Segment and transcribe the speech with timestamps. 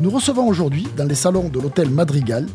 [0.00, 2.46] Nous recevons aujourd'hui, dans les salons de l'hôtel Madrigal,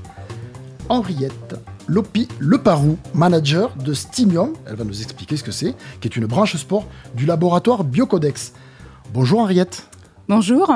[0.90, 1.56] Henriette
[1.88, 6.26] Lopi Leparou, manager de Stimium, elle va nous expliquer ce que c'est, qui est une
[6.26, 6.86] branche sport
[7.16, 8.54] du laboratoire Biocodex.
[9.14, 9.88] Bonjour Henriette.
[10.28, 10.72] Bonjour.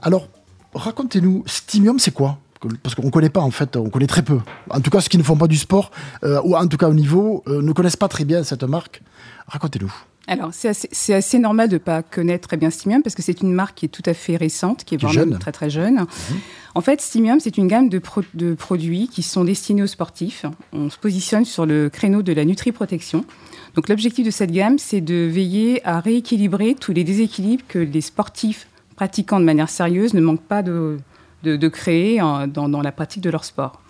[0.00, 0.28] Alors,
[0.74, 2.38] racontez-nous, Stimium, c'est quoi?
[2.82, 4.40] Parce qu'on ne connaît pas en fait, on connaît très peu.
[4.70, 5.90] En tout cas, ceux qui ne font pas du sport,
[6.24, 9.02] euh, ou en tout cas au niveau, euh, ne connaissent pas très bien cette marque.
[9.46, 9.92] Racontez-nous.
[10.28, 13.52] Alors, c'est assez, normal de ne pas connaître très bien Stimium parce que c'est une
[13.52, 15.96] marque qui est tout à fait récente, qui est vraiment très très jeune.
[15.96, 16.06] Mhm.
[16.74, 18.00] En fait, Stimium, c'est une gamme de,
[18.34, 20.46] de, produits qui sont destinés aux sportifs.
[20.72, 23.24] On se positionne sur le créneau de la nutriprotection.
[23.74, 28.00] Donc, l'objectif de cette gamme, c'est de veiller à rééquilibrer tous les déséquilibres que les
[28.00, 30.98] sportifs pratiquant de manière sérieuse ne manquent pas de,
[31.42, 33.81] de, créer dans, la pratique de leur sport.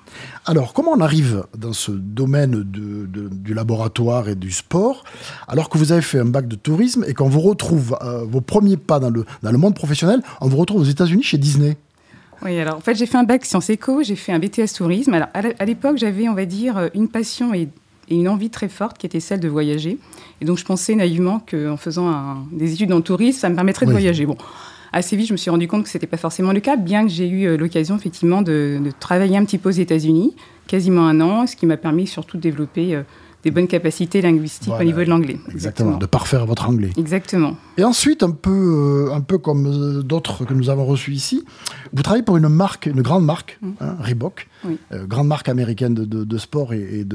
[0.44, 5.04] Alors, comment on arrive dans ce domaine du laboratoire et du sport,
[5.48, 8.40] alors que vous avez fait un bac de tourisme et qu'on vous retrouve euh, vos
[8.40, 11.76] premiers pas dans le, dans le monde professionnel, on vous retrouve aux États-Unis chez Disney?
[12.44, 15.14] Oui, alors en fait, j'ai fait un bac sciences éco, j'ai fait un BTS tourisme.
[15.14, 17.68] Alors à l'époque, j'avais, on va dire, une passion et,
[18.10, 19.96] une envie très forte qui était celle de voyager.
[20.40, 23.90] Et donc, je pensais naïvement qu'en faisant des études en tourisme, ça me permettrait de
[23.90, 24.26] voyager.
[24.26, 24.36] Bon,
[24.92, 27.04] assez vite, je me suis rendu compte que ce n'était pas forcément le cas, bien
[27.04, 30.34] que j'ai eu euh, l'occasion effectivement de, travailler un petit peu aux États-Unis,
[30.66, 33.02] quasiment un an, ce qui m'a permis surtout de développer euh,
[33.42, 35.36] des bonnes capacités linguistiques au niveau de l'anglais.
[35.50, 36.90] Exactement, de parfaire votre anglais.
[36.96, 37.56] Exactement.
[37.76, 41.44] Et ensuite, un peu, euh, un peu comme d'autres que nous avons reçus ici,
[41.92, 43.70] vous travaillez pour une marque, une grande marque, mm.
[43.80, 44.46] hein, Reebok,
[44.92, 47.06] grande marque américaine de, sport et, et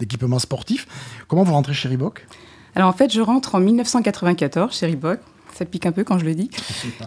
[0.00, 0.88] d'équipements sportifs.
[1.28, 2.26] Comment vous rentrez chez Reebok?
[2.74, 5.20] Alors en fait, je rentre en 1994 chez Reebok
[5.60, 6.50] ça pique un peu quand je le dis.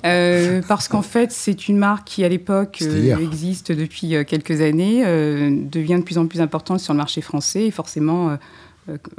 [0.05, 4.61] Euh, parce qu'en fait, c'est une marque qui, à l'époque, euh, existe depuis euh, quelques
[4.61, 8.37] années, devient de plus en plus importante sur le marché français et forcément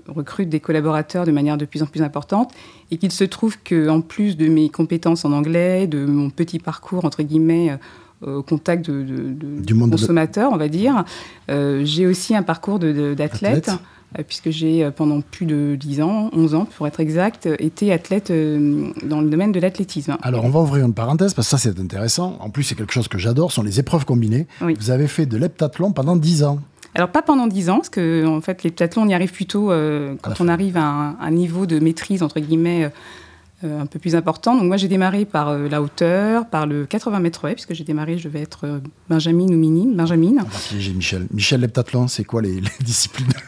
[0.07, 2.53] recrute des collaborateurs de manière de plus en plus importante.
[2.93, 7.05] Et qu'il se trouve qu'en plus de mes compétences en anglais, de mon petit parcours,
[7.05, 7.77] entre guillemets,
[8.27, 9.03] au contact de,
[9.61, 11.05] du consommateur, on va dire,
[11.49, 13.71] j'ai aussi un parcours d'athlète.
[14.19, 17.93] Euh, puisque j'ai euh, pendant plus de 10 ans, 11 ans pour être exact, été
[17.93, 20.17] athlète euh, dans le domaine de l'athlétisme.
[20.23, 22.37] Alors on va ouvrir une parenthèse parce que ça c'est intéressant.
[22.41, 24.47] En plus c'est quelque chose que j'adore, sont les épreuves combinées.
[24.61, 26.61] Vous avez fait de l'heptathlon pendant 10 ans.
[26.95, 29.73] Alors pas pendant 10 ans, parce que en fait l'heptathlon on y arrive plutôt
[30.23, 32.89] quand on arrive à un, un, niveau de maîtrise entre guillemets euh,
[33.63, 34.55] un peu plus important.
[34.55, 37.85] Donc moi j'ai démarré par euh, la hauteur, par le 80 mètres haies, puisque j'ai
[37.85, 38.79] démarré, je vais être euh,
[39.09, 40.45] Benjamin ou Mini, Benjamin.
[40.77, 41.27] J'ai Michel.
[41.33, 43.33] Michel l'heptathlon, c'est quoi les, disciplines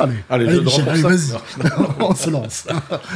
[0.00, 0.60] Allez, allez, allez,
[1.02, 1.32] vas-y,
[2.00, 2.66] on se lance.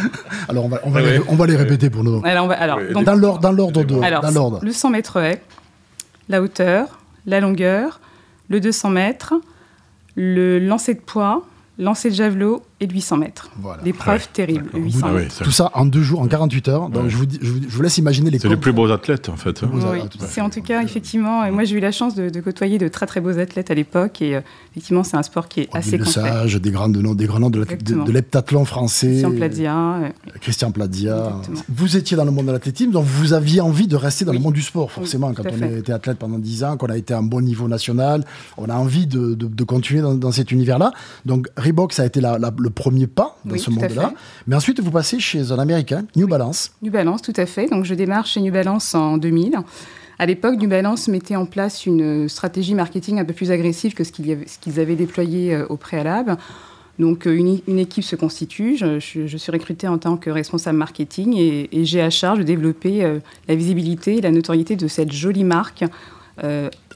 [0.49, 2.21] Alors, on va, on va, les, on va les répéter pour nous.
[2.25, 4.01] Alors, alors donc, dans l'ordre de.
[4.01, 4.61] Alors, dans l'ordre.
[4.63, 5.43] Le 100 mètres haies,
[6.29, 8.01] la hauteur, la longueur,
[8.49, 9.35] le 200 mètres,
[10.15, 11.45] le lancer de poids,
[11.79, 13.51] lancer de javelot et 800 mètres.
[13.61, 13.83] Voilà.
[13.83, 15.43] L'épreuve terrible, 800 mètres.
[15.43, 16.89] Tout ça en deux jours, en 48 heures.
[16.89, 19.63] Donc je, vous, je, vous, laisse imaginer les C'est les plus beaux athlètes, en fait.
[19.63, 19.71] Hein.
[19.73, 21.45] Oui, c'est en tout cas, effectivement.
[21.45, 24.23] Et moi, j'ai eu la chance de, côtoyer de très, très beaux athlètes à l'époque.
[24.23, 24.41] Et euh,
[24.73, 26.13] effectivement, c'est un sport qui est assez complet.
[26.13, 27.65] Sage, des grands noms, des grands noms de,
[28.11, 29.09] l'heptathlon français.
[29.09, 29.99] Christian Plazia.
[30.41, 31.33] Christian Plazia.
[31.69, 34.39] Vous étiez dans le monde de l'athlétisme, donc vous aviez envie de rester dans le
[34.39, 35.33] monde du sport, forcément.
[35.33, 37.69] quand on a été athlète pendant 10 ans, qu'on a été à un bon niveau
[37.69, 38.25] national,
[38.57, 40.93] on a envie de, continuer dans, cet univers-là.
[41.25, 44.13] Donc Reebok, ça a été le premier pas dans ce monde-là.
[44.47, 46.73] Mais ensuite, vous passez chez un Américain, New Balance.
[46.83, 47.69] New Balance, tout à fait.
[47.69, 49.59] Donc je démarre chez New Balance en 2000.
[50.19, 54.05] À l'époque, New Balance mettait en place une stratégie marketing un peu plus agressive que
[54.05, 56.37] ce qu'ils avaient déployé euh, au préalable.
[56.99, 61.85] Donc euh, une, équipe se constitue, je, suis recrutée en tant que responsable marketing et,
[61.85, 63.19] j'ai à charge de développer euh,
[63.49, 65.85] la visibilité et la notoriété de cette jolie marque.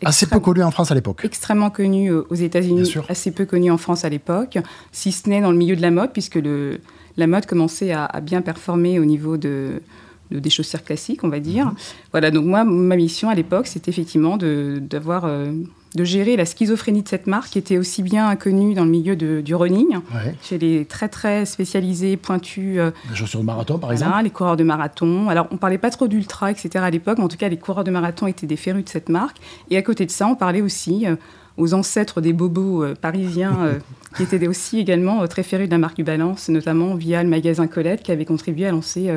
[0.04, 1.20] Assez peu connue en France à l'époque.
[1.24, 4.58] Extrêmement connue aux États-Unis, assez peu connue en France à l'époque,
[4.92, 6.80] si ce n'est dans le milieu de la mode, puisque le,
[7.18, 9.82] la mode commençait à, bien performer au niveau de,
[10.30, 11.66] des chaussures classiques, on va dire.
[11.66, 11.74] Mhm.
[12.12, 15.52] Voilà, donc moi, ma mission à l'époque, c'était effectivement d'avoir euh,
[15.94, 19.16] de gérer la schizophrénie de cette marque qui était aussi bien inconnue dans le milieu
[19.16, 19.98] du running,
[20.42, 22.78] chez les très très spécialisés, pointus.
[22.78, 25.28] Euh, les chaussures de marathon, par exemple Les coureurs de marathon.
[25.28, 26.84] Alors, on parlait pas trop d'ultra, etc.
[26.84, 29.08] à l'époque, mais en tout cas, les coureurs de marathon étaient des férus de cette
[29.08, 29.38] marque.
[29.70, 31.16] Et à côté de ça, on parlait aussi euh,
[31.58, 33.78] aux ancêtres des bobos euh, parisiens euh,
[34.16, 37.28] qui étaient aussi également euh, très férus de la marque du Balance, notamment via le
[37.28, 39.12] magasin Colette qui avait contribué à lancer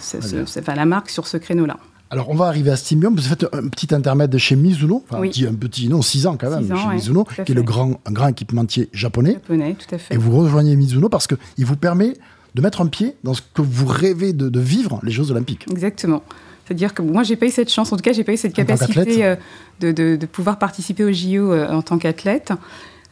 [0.00, 1.76] cette, la marque sur ce créneau-là.
[2.10, 3.16] Alors, on va arriver à Stimium.
[3.16, 6.66] Vous faites un petit intermède chez Mizuno, enfin, un, petit, non, 6 ans quand même,
[6.66, 9.32] chez Mizuno, qui est le grand, un grand équipementier japonais.
[9.32, 10.14] Japonais, tout à fait.
[10.14, 12.14] Et vous rejoignez Mizuno parce qu'il vous permet
[12.54, 15.66] de mettre un pied dans ce que vous rêvez de, vivre, les Jeux Olympiques.
[15.70, 16.22] Exactement.
[16.64, 18.54] C'est-à-dire que moi, j'ai pas eu cette chance, en tout cas, j'ai pas eu cette
[18.54, 19.36] capacité euh,
[19.80, 22.52] de, de, pouvoir participer au JO euh, en tant qu'athlète.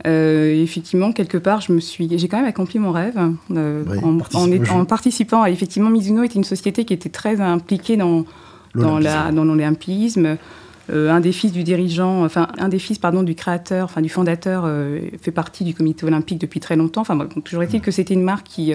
[0.06, 5.44] Euh, effectivement, quelque part, je me suis, j'ai quand même accompli mon rêve en, participant.
[5.44, 8.24] effectivement, Mizuno était une société qui était très impliquée dans,
[8.74, 10.36] dans, l'olympisme.
[10.90, 14.10] Euh, un des fils du dirigeant, enfin un des fils pardon du créateur, enfin du
[14.10, 14.68] fondateur,
[15.22, 17.00] fait partie du comité olympique depuis très longtemps.
[17.00, 18.74] Enfin, toujours est-il que c'était une marque qui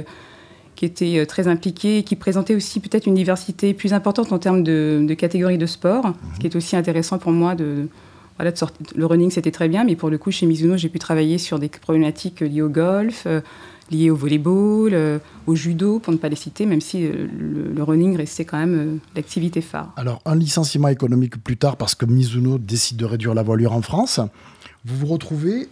[0.76, 4.64] qui était très impliquée et qui présentait aussi peut-être une diversité plus importante en termes
[4.64, 6.40] de, de catégories de sport, ce mhm.
[6.40, 7.90] qui est aussi intéressant pour moi de,
[8.44, 11.60] le running, c'était très bien, mais pour le coup, chez Mizuno, j'ai pu travailler sur
[11.60, 13.42] des problématiques liées au golf, euh,
[13.92, 17.28] liées au volleyball, euh, au judo, pour ne pas les citer, même si euh,
[17.76, 19.92] le, running restait quand même l'activité phare.
[19.98, 23.82] Alors, un licenciement économique plus tard, parce que Mizuno décide de réduire la voilure en
[23.82, 24.22] France,
[24.86, 25.68] vous vous retrouvez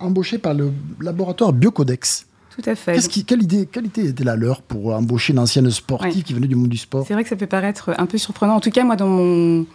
[0.00, 2.26] embauché par le laboratoire Biocodex.
[2.56, 3.24] Tout à fait.
[3.26, 6.70] quelle, idée, quelle était la leur pour embaucher une ancienne sportive qui venait du monde
[6.70, 7.04] du sport?
[7.06, 8.54] C'est vrai que ça peut paraître un peu surprenant.
[8.54, 9.66] En tout cas, moi, dans mon,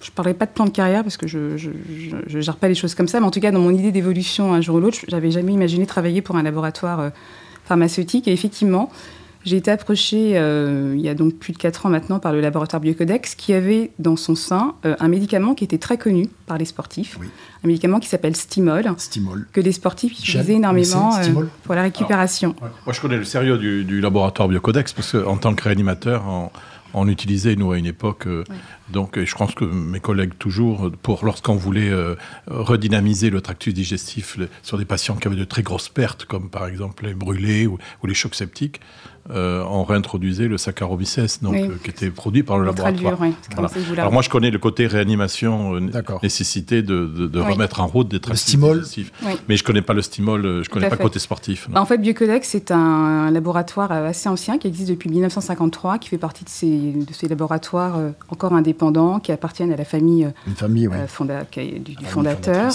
[0.00, 2.74] je ne parlerai pas de plan de carrière parce que je ne gère pas les
[2.74, 4.98] choses comme ça, mais en tout cas, dans mon idée d'évolution un jour ou l'autre,
[5.08, 7.10] j'avais jamais imaginé travailler pour un laboratoire euh,
[7.64, 8.28] pharmaceutique.
[8.28, 8.90] Et effectivement,
[9.44, 12.40] j'ai été approchée euh, il y a donc plus de 4 ans maintenant par le
[12.40, 16.58] laboratoire Biocodex qui avait dans son sein euh, un médicament qui était très connu par
[16.58, 17.18] les sportifs,
[17.64, 21.10] un médicament qui s'appelle Stimol, Stimol, que les sportifs utilisaient énormément
[21.64, 22.54] pour la récupération.
[22.60, 26.52] moi, je connais le sérieux du, du laboratoire Biocodex parce qu'en tant que réanimateur, en,
[26.94, 28.26] on utilisait, nous, à une époque.
[28.26, 28.44] Euh,
[28.90, 32.14] donc, je pense que mes collègues, toujours, pour lorsqu'on voulait euh,
[32.46, 36.66] redynamiser le tractus digestif sur des patients qui avaient de très grosses pertes, comme par
[36.66, 38.80] exemple les brûlés ou les chocs septiques,
[39.30, 43.18] euh, on réintroduisait le Saccharomyces, donc, euh, qui était produit par le laboratoire.
[43.98, 45.80] Alors moi, je connais le côté réanimation, euh,
[46.22, 48.84] nécessité de, remettre en route des traitements stimol.
[49.48, 51.68] Mais je ne connais pas le stimol, je ne connais pas le côté sportif.
[51.68, 56.18] Bah, en fait, Biocodex, c'est un, laboratoire assez ancien qui existe depuis 1953, qui fait
[56.18, 57.98] partie de ces, de ces laboratoires
[58.28, 60.88] encore indépendants, qui appartiennent à la famille, Une famille
[61.80, 62.72] du, fondateur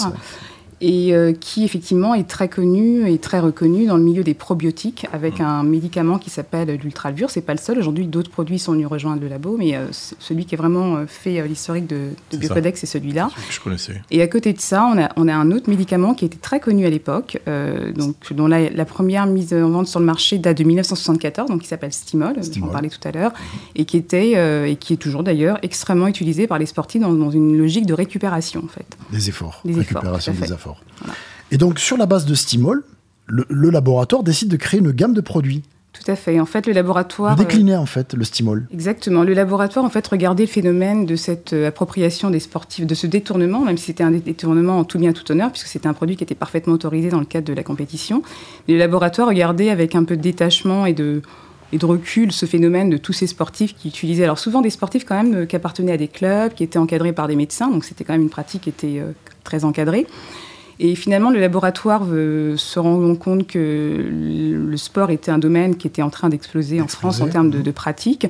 [0.80, 5.06] et euh, qui effectivement est très connu et très reconnu dans le milieu des probiotiques
[5.12, 5.44] avec mmh.
[5.44, 7.30] un médicament qui s'appelle l'ultralvure.
[7.30, 7.78] C'est pas le seul.
[7.78, 9.86] Aujourd'hui, d'autres produits sont venus rejoindre le labo, mais euh,
[10.18, 13.30] celui qui est vraiment euh, fait l'historique de, de Biocodex, c'est celui-là.
[13.50, 14.00] je connaissais.
[14.10, 16.60] Et à côté de ça, on a, on a un autre médicament qui était très
[16.60, 17.40] connu à l'époque,
[17.94, 21.62] donc dont la, la, première mise en vente sur le marché date de 1974, donc
[21.62, 23.34] qui s'appelle Stimol, dont on parlait tout à l'heure, mmh.
[23.76, 27.30] et qui était et qui est toujours d'ailleurs extrêmement utilisé par les sportifs dans, dans,
[27.30, 28.86] une logique de récupération en fait.
[29.10, 29.60] Des efforts.
[29.64, 30.52] Des récupération des
[31.50, 32.84] Et donc, sur la base de Stimol,
[33.26, 35.62] le, laboratoire décide de créer une gamme de produits.
[35.92, 36.40] Tout à fait.
[36.40, 37.36] En fait, le laboratoire.
[37.36, 38.66] décliner, en fait, le stimol.
[38.72, 39.22] Exactement.
[39.22, 43.06] Le laboratoire, en fait, regardait le phénomène de cette euh, appropriation des sportifs, de ce
[43.06, 46.16] détournement, même si c'était un détournement en tout bien, tout honneur, puisque c'était un produit
[46.16, 48.22] qui était parfaitement autorisé dans le cadre de la compétition.
[48.68, 51.22] le laboratoire regardait avec un peu de détachement et de,
[51.72, 55.04] et de recul ce phénomène de tous ces sportifs qui utilisaient, alors souvent des sportifs
[55.04, 57.84] quand même euh, qui appartenaient à des clubs, qui étaient encadrés par des médecins, donc
[57.84, 59.12] c'était quand même une pratique qui était euh,
[59.44, 60.08] très encadrée.
[60.80, 64.08] Et finalement, le laboratoire se rend compte que
[64.70, 67.60] le sport était un domaine qui était en train d'exploser en France en termes de,
[67.60, 68.26] de pratique.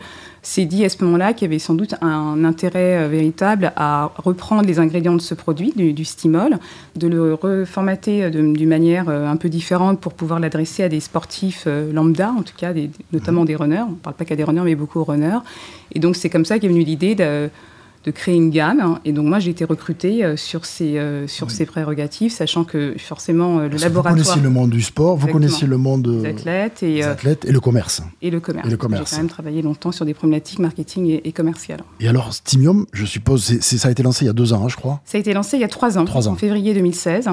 [0.47, 4.13] C'est dit à ce moment-là qu'il y avait sans doute un intérêt euh, véritable à
[4.17, 6.59] reprendre les ingrédients de ce produit, du, stimol,
[6.97, 11.01] de le reformater euh, d'une manière euh, un peu différente pour pouvoir l'adresser à des
[11.01, 12.75] sportifs lambda, en tout cas,
[13.15, 13.47] notamment mmh.
[13.47, 13.85] des runners.
[13.89, 15.39] On ne parle pas qu'à des runners, mais beaucoup aux runners.
[15.93, 17.49] Et donc, c'est comme ça qu'est venue l'idée de
[18.05, 18.99] de créer une gamme.
[19.05, 22.95] Et donc moi, j'ai été recrutée euh, sur ces, euh, sur ces prérogatives, sachant que
[22.99, 24.15] forcément euh, le laboratoire...
[24.15, 27.53] Vous connaissez le monde du sport, vous connaissez le monde des athlètes, et, athlètes et
[27.53, 28.03] le commerce.
[28.21, 28.69] Et le commerce.
[28.69, 31.83] J'ai quand même travaillé longtemps sur des problématiques marketing et, commerciales.
[32.01, 34.69] Et alors, Stimium, je suppose, ça a été lancé il y a deux ans, hein,
[34.69, 36.33] je crois Ça a été lancé il y a trois ans, trois ans.
[36.33, 37.29] en février 2016.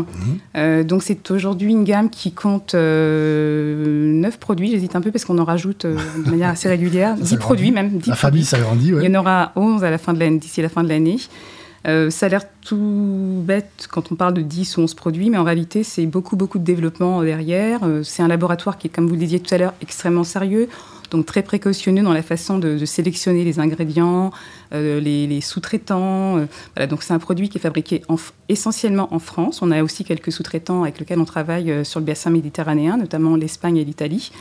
[0.55, 0.83] Mhm.
[0.83, 5.45] donc c'est aujourd'hui une gamme qui compte neuf produits, j'hésite un peu parce qu'on en
[5.45, 7.89] rajoute de manière assez régulière, dix produits même.
[7.89, 9.01] 10 la famille s'agrandit, oui.
[9.03, 11.17] Il y en aura 11 à la fin de l'année, d'ici la fin de l'année.
[11.87, 15.37] Euh, ça a l'air tout bête quand on parle de 10 ou 11 produits, mais
[15.37, 17.79] en réalité, c'est beaucoup, beaucoup de développement derrière.
[17.83, 20.69] Euh, c'est un laboratoire qui est, comme vous le disiez tout à l'heure, extrêmement sérieux,
[21.09, 24.31] donc très précautionneux dans la façon de, sélectionner les ingrédients,
[24.73, 26.45] euh, les, sous-traitants.
[26.89, 28.03] donc c'est un produit qui est fabriqué
[28.47, 29.61] essentiellement en France.
[29.61, 33.77] On a aussi quelques sous-traitants avec lesquels on travaille sur le bassin méditerranéen, notamment l'Espagne
[33.77, 34.31] et l'Italie.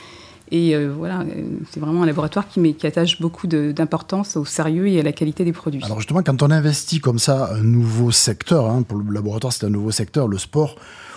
[0.53, 4.89] Et euh, voilà, euh, c'est vraiment un laboratoire qui, qui attache beaucoup d'importance au sérieux
[4.89, 5.83] et à la qualité des produits.
[5.85, 9.67] Alors justement, quand on investit comme ça un nouveau secteur, hein, pour le laboratoire c'est
[9.67, 10.77] un nouveau secteur, le sport,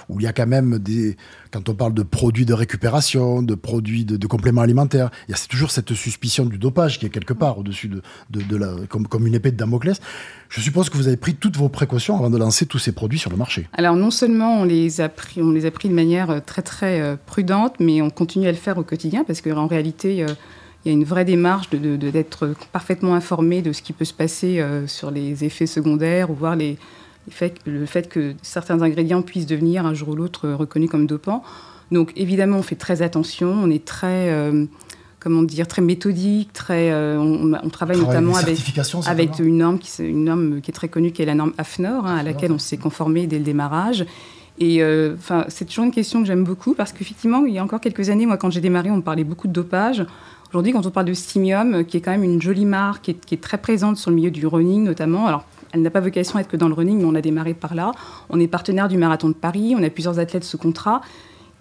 [0.09, 1.15] où il y a quand même des.
[1.51, 5.37] Quand on parle de produits de récupération, de produits de, compléments alimentaires, il y a
[5.47, 8.73] toujours cette suspicion du dopage qui est quelque part au-dessus de, de, la.
[8.89, 9.99] Comme, comme une épée de Damoclès.
[10.49, 13.17] Je suppose que vous avez pris toutes vos précautions avant de lancer tous ces produits
[13.17, 13.67] sur le marché.
[13.73, 16.61] Alors, non seulement on les a pris, on les a pris de manière euh, très,
[16.61, 20.27] très euh, prudente, mais on continue à le faire au quotidien parce qu'en réalité, il
[20.85, 24.59] y a une vraie démarche d'être de, parfaitement informé de ce qui peut se passer
[24.59, 26.77] euh, sur les effets secondaires ou voir les,
[27.65, 31.43] le fait que certains ingrédients puissent devenir un jour ou l'autre reconnus comme dopants.
[31.91, 34.65] Donc évidemment, on fait très attention, on est très, euh,
[35.19, 38.57] comment dire, très méthodique, très, euh, on, travaille notamment avec,
[39.05, 42.05] avec une norme, qui, une norme qui est très connue, qui est la norme AFNOR,
[42.05, 44.05] hein, à laquelle on s'est conformé dès le démarrage.
[44.59, 44.83] Et
[45.15, 48.09] enfin, c'est toujours une question que j'aime beaucoup parce qu'effectivement, il y a encore quelques
[48.09, 50.05] années, moi, quand j'ai démarré, on parlait beaucoup de dopage.
[50.49, 53.41] Aujourd'hui, quand on parle de Stimium, qui est quand même une jolie marque, qui est,
[53.41, 56.47] très présente sur le milieu du running notamment, alors elle n'a pas vocation à être
[56.47, 57.91] que dans le running, mais on a démarré par là.
[58.29, 61.01] On est partenaire du Marathon de Paris, on a plusieurs athlètes sous contrat.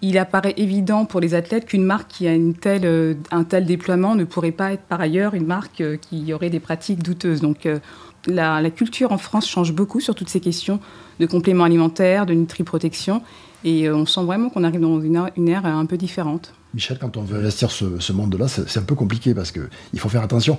[0.01, 4.23] Il apparaît évident pour les athlètes qu'une marque qui a euh, un tel déploiement ne
[4.23, 7.41] pourrait pas être par ailleurs une marque euh, qui aurait des pratiques douteuses.
[7.41, 7.79] Donc euh,
[8.27, 10.79] la, culture en France change beaucoup sur toutes ces questions
[11.19, 13.23] de compléments alimentaires, de nutriprotection.
[13.63, 16.53] Et on sent vraiment qu'on arrive dans une, ère un peu différente.
[16.73, 20.23] Michel, quand on veut investir ce monde-là, c'est un peu compliqué parce qu'il faut faire
[20.23, 20.57] attention.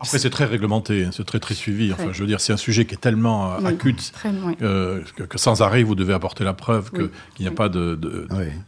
[0.00, 1.92] Après, c'est très réglementé, hein, c'est très très suivi.
[1.92, 4.12] Enfin, je veux dire, c'est un sujet qui est tellement euh, acute
[4.62, 7.10] euh, que, sans arrêt, vous devez apporter la preuve qu'il
[7.40, 7.98] n'y a pas de,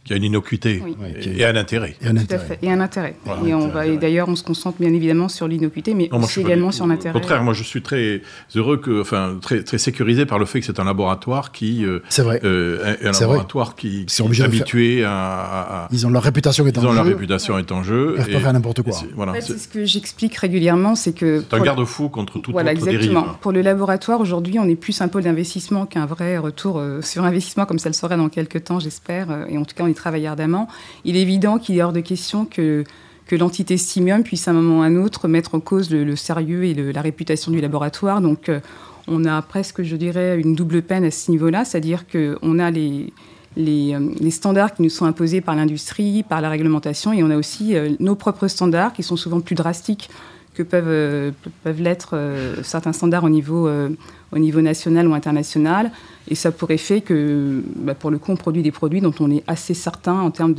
[0.03, 0.81] qu'il y a une innocuité
[1.19, 1.95] et, un intérêt.
[2.01, 2.59] Et un intérêt.
[2.61, 3.15] Et un intérêt.
[3.45, 6.85] et, on va, d'ailleurs, on se concentre bien évidemment sur l'innocuité, mais aussi également sur
[6.85, 7.17] l'intérêt.
[7.17, 8.21] Au contraire, moi, je suis très
[8.55, 11.99] heureux que, enfin, très, très sécurisé par le fait que c'est un laboratoire qui, euh,
[12.09, 16.87] c'est vrai, un, laboratoire qui, est habitué à, Ils ont leur réputation est en jeu.
[16.87, 18.15] Ils ont leur réputation est en jeu.
[18.17, 18.93] Ils ne peuvent pas faire n'importe quoi.
[19.39, 21.43] c'est ce que j'explique régulièrement c'est que...
[21.49, 23.25] C'est un garde-fou contre toute voilà, exactement.
[23.41, 27.23] Pour le laboratoire, aujourd'hui, on est plus un pôle d'investissement qu'un vrai retour euh, sur
[27.23, 29.31] investissement, comme ça le sera dans quelques temps, j'espère.
[29.31, 30.67] Euh, et en tout cas, on y travaille ardemment.
[31.05, 32.83] Il est évident qu'il est hors de question que
[33.27, 36.15] que l'entité Simium puisse à un moment ou à un autre mettre en cause le,
[36.17, 38.19] sérieux et la réputation du laboratoire.
[38.19, 38.59] Donc, euh,
[39.07, 43.13] on a presque, je dirais, une double peine à ce niveau-là, c'est-à-dire qu'on a les,
[43.55, 47.37] les, les, standards qui nous sont imposés par l'industrie, par la réglementation, et on a
[47.37, 50.09] aussi nos propres standards qui sont souvent plus drastiques
[50.53, 51.31] que peuvent, euh,
[51.63, 53.89] peuvent l'être euh, certains standards au niveau, euh,
[54.31, 55.91] au niveau national ou international.
[56.27, 59.31] Et ça pourrait faire que, bah, pour le coup, on produit des produits dont on
[59.31, 60.53] est assez certain en termes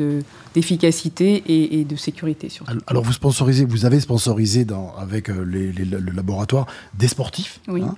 [0.55, 2.49] d'efficacité et, de sécurité.
[2.49, 2.73] Surtout.
[2.87, 7.61] Alors, vous sponsorisez, vous avez sponsorisé dans, avec les, le laboratoire des sportifs.
[7.69, 7.83] Oui.
[7.83, 7.97] Hein?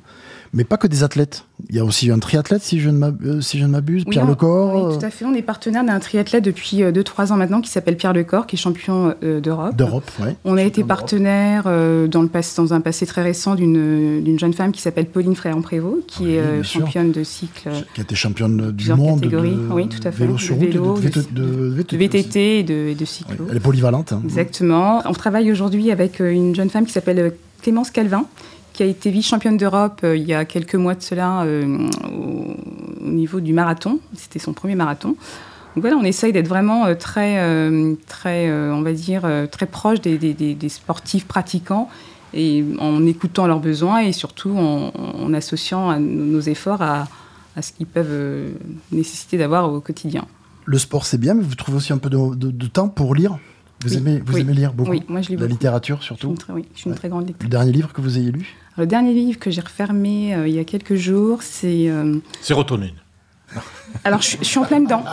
[0.55, 1.45] Mais pas que des athlètes.
[1.69, 4.89] Il y a aussi un triathlète, si je ne euh, m'abuse, Pierre Lecor.
[4.89, 5.25] Oui, tout à fait.
[5.25, 6.93] On est partenaire d'un triathlète depuis 2-3
[7.31, 9.75] euh, ans maintenant qui s'appelle Pierre Lecor, qui est champion euh, d'Europe.
[9.75, 10.29] D'Europe, oui.
[10.45, 14.73] On a été partenaire dans, le passé, dans un passé très récent d'une jeune femme
[14.73, 17.71] qui s'appelle Pauline Fréant-Prévôt, qui est championne de cycle.
[17.95, 19.21] Qui a été championne du monde.
[19.21, 19.57] Catégories.
[19.71, 20.25] oui, tout à fait.
[20.25, 20.71] Vélo sur route,
[21.33, 23.47] de, VTT et de, de cyclo.
[23.51, 24.13] elle est polyvalente.
[24.13, 24.21] Hein.
[24.25, 25.03] Exactement.
[25.07, 27.35] On travaille aujourd'hui avec une jeune femme qui s'appelle
[27.65, 28.27] Clémence Calvin,
[28.75, 33.09] qui a été vice-championne d'Europe euh, il y a quelques mois de cela euh, au,
[33.09, 34.01] niveau du marathon.
[34.15, 35.11] C'était son premier marathon.
[35.11, 37.37] Donc voilà, on essaye d'être vraiment euh, très,
[38.07, 41.89] très on va dire, très proche des, des, sportifs pratiquants
[42.35, 47.07] et en écoutant leurs besoins et surtout en, associant nos efforts à,
[47.57, 48.53] à ce qu'ils peuvent
[48.91, 50.27] nécessiter d'avoir au quotidien.
[50.65, 53.39] Le sport, c'est bien, mais vous trouvez aussi un peu de temps pour lire?
[53.85, 56.81] Vous, aimez, vous aimez lire beaucoup Oui, moi je lis La littérature surtout Oui, je
[56.81, 57.45] suis une très grande lectrice.
[57.45, 58.55] Le dernier livre que vous ayez lu?
[58.77, 61.89] Le dernier livre que j'ai refermé euh, il y a quelques jours, c'est...
[61.89, 62.19] Euh...
[62.41, 62.95] Sérotonine.
[64.03, 65.05] Alors, je, suis en plein dedans.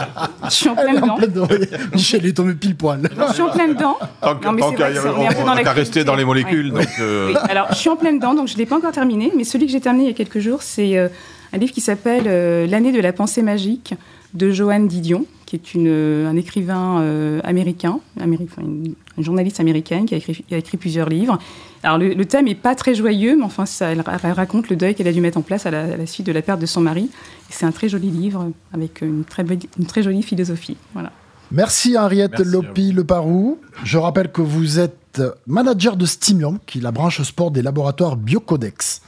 [0.45, 1.47] Je suis en plein dedans.
[1.93, 3.07] Michel est tombé pile poil.
[3.27, 3.99] je suis en plein dedans.
[4.19, 4.35] Tant
[4.73, 6.73] qu'à rester dans les molécules.
[6.99, 9.31] Euh, alors, je suis en plein dedans, donc je ne l'ai pas encore terminé.
[9.37, 11.09] Mais celui que j'ai terminé il y a quelques jours, c'est euh,
[11.53, 12.23] un livre qui s'appelle
[12.67, 13.93] L'année de la pensée magique
[14.33, 20.17] de Joanne Didion qui est une, un écrivain euh, américain, une, journaliste américaine qui a
[20.17, 21.37] écrit, a écrit plusieurs livres.
[21.83, 25.09] Alors le, thème n'est pas très joyeux, mais enfin ça, elle, raconte le deuil qu'elle
[25.09, 27.09] a dû mettre en place à la, suite de la perte de son mari.
[27.49, 30.77] C'est un très joli livre avec une très, une très jolie philosophie.
[30.93, 31.11] Voilà.
[31.51, 33.59] Merci Henriette Lopi Le Parou.
[33.83, 38.15] Je rappelle que vous êtes manager de Stimium, qui est la branche sport des laboratoires
[38.15, 39.01] Biocodex.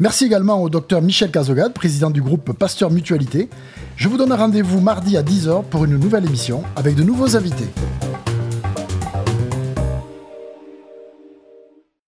[0.00, 3.50] Merci également au docteur Michel Cazogade, président du groupe Pasteur Mutualité.
[3.96, 7.68] Je vous donne rendez-vous mardi à 10h pour une nouvelle émission avec de nouveaux invités.